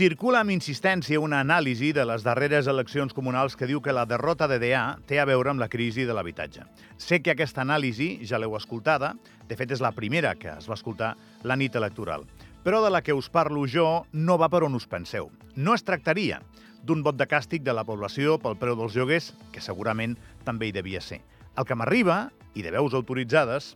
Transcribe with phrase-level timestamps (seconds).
[0.00, 4.46] Circula amb insistència una anàlisi de les darreres eleccions comunals que diu que la derrota
[4.48, 6.62] de DA té a veure amb la crisi de l'habitatge.
[6.96, 9.10] Sé que aquesta anàlisi ja l'heu escoltada,
[9.44, 11.10] de fet és la primera que es va escoltar
[11.44, 12.24] la nit electoral.
[12.64, 15.28] Però de la que us parlo jo no va per on us penseu.
[15.52, 16.40] No es tractaria
[16.80, 20.16] d'un vot de càstig de la població pel preu dels lloguers, que segurament
[20.48, 21.20] també hi devia ser.
[21.60, 23.74] El que m'arriba, i de veus autoritzades,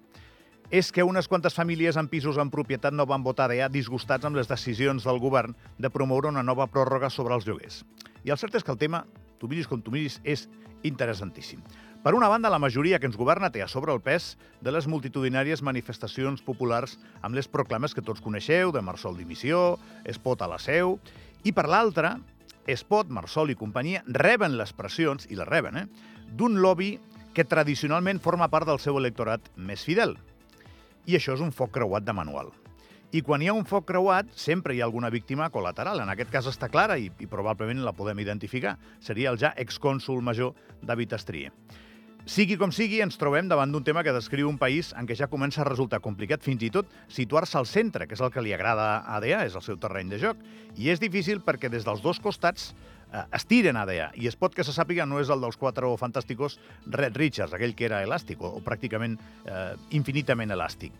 [0.70, 4.36] és que unes quantes famílies amb pisos en propietat no van votar DEA disgustats amb
[4.36, 7.82] les decisions del govern de promoure una nova pròrroga sobre els lloguers.
[8.24, 9.04] I el cert és que el tema,
[9.38, 10.48] tu miris com tu miris, és
[10.84, 11.60] interessantíssim.
[12.04, 14.84] Per una banda, la majoria que ens governa té a sobre el pes de les
[14.88, 20.60] multitudinàries manifestacions populars amb les proclames que tots coneixeu, de Marsol dimissió, Espot a la
[20.60, 20.98] seu,
[21.44, 22.18] i per l'altra,
[22.68, 25.88] Espot, Marsol i companyia reben les pressions, i les reben, eh,
[26.28, 26.98] d'un lobby
[27.34, 30.16] que tradicionalment forma part del seu electorat més fidel,
[31.06, 32.52] i això és un foc creuat de manual.
[33.14, 36.00] I quan hi ha un foc creuat, sempre hi ha alguna víctima col·lateral.
[36.02, 38.74] En aquest cas està clara i, i probablement la podem identificar.
[38.98, 41.52] Seria el ja excònsul major David Estrier.
[42.24, 45.28] Sigui com sigui, ens trobem davant d'un tema que descriu un país en què ja
[45.28, 48.54] comença a resultar complicat fins i tot situar-se al centre, que és el que li
[48.56, 50.40] agrada a ADA, és el seu terreny de joc.
[50.80, 52.72] I és difícil perquè des dels dos costats
[53.14, 56.58] eh, estiren ADA, i es pot que se sàpiga no és el dels quatre fantàsticos
[56.86, 60.92] Red Richards, aquell que era elàstic o, o pràcticament eh, infinitament elàstic.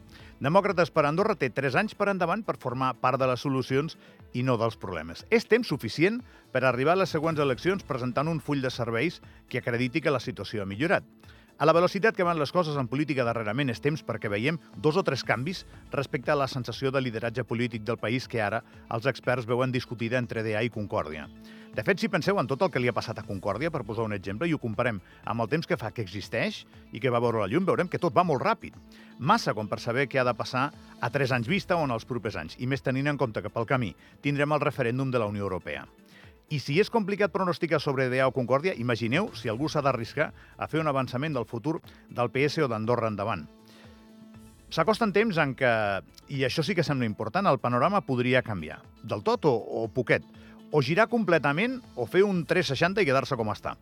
[0.45, 3.95] Demòcrates per Andorra té 3 anys per endavant per formar part de les solucions
[4.35, 5.23] i no dels problemes.
[5.31, 6.21] És temps suficient
[6.53, 10.21] per arribar a les següents eleccions presentant un full de serveis que acrediti que la
[10.21, 11.07] situació ha millorat.
[11.55, 14.97] A la velocitat que van les coses en política darrerament és temps perquè veiem dos
[14.99, 19.07] o tres canvis respecte a la sensació de lideratge polític del país que ara els
[19.07, 21.29] experts veuen discutida entre DA i Concòrdia.
[21.75, 24.05] De fet, si penseu en tot el que li ha passat a Concòrdia, per posar
[24.07, 26.61] un exemple, i ho comparem amb el temps que fa que existeix
[26.95, 28.77] i que va veure la llum, veurem que tot va molt ràpid.
[29.19, 30.69] Massa com per saber què ha de passar
[31.03, 33.51] a tres anys vista o en els propers anys, i més tenint en compte que
[33.51, 33.91] pel camí
[34.23, 35.83] tindrem el referèndum de la Unió Europea.
[36.55, 40.71] I si és complicat pronosticar sobre DA o Concòrdia, imagineu si algú s'ha d'arriscar a
[40.71, 43.49] fer un avançament del futur del PS o d'Andorra endavant.
[44.71, 45.75] S'acosten temps en què,
[46.35, 48.81] i això sí que sembla important, el panorama podria canviar.
[49.03, 50.23] Del tot o, o poquet.
[50.75, 53.77] O girar completament o fer un 360 i quedar-se com està.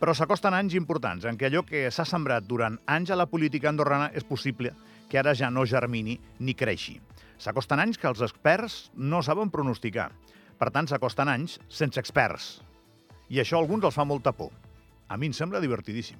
[0.00, 3.68] Però s'acosten anys importants en què allò que s'ha sembrat durant anys a la política
[3.68, 4.72] andorrana és possible
[5.12, 6.96] que ara ja no germini ni creixi.
[7.36, 10.08] S'acosten anys que els experts no saben pronosticar.
[10.56, 12.48] Per tant, s'acosten anys sense experts.
[13.28, 14.56] I això a alguns els fa molta por.
[15.08, 16.16] A mi em sembla divertidíssim.